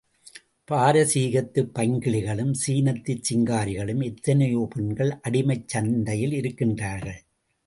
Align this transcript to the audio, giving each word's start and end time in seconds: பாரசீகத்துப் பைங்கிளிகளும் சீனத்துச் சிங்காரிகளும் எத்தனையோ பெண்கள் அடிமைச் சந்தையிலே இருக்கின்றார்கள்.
பாரசீகத்துப் 0.67 1.69
பைங்கிளிகளும் 1.75 2.53
சீனத்துச் 2.61 3.23
சிங்காரிகளும் 3.29 4.03
எத்தனையோ 4.03 4.67
பெண்கள் 4.69 5.13
அடிமைச் 5.29 5.69
சந்தையிலே 5.73 6.39
இருக்கின்றார்கள். 6.41 7.21